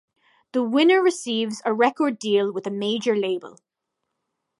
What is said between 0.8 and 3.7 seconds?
receives a record deal with a major label.